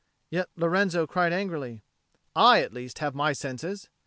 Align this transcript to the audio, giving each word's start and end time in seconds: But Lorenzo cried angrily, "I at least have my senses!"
But 0.31 0.49
Lorenzo 0.55 1.05
cried 1.05 1.31
angrily, 1.31 1.83
"I 2.35 2.63
at 2.63 2.73
least 2.73 2.97
have 2.97 3.13
my 3.13 3.33
senses!" 3.33 3.87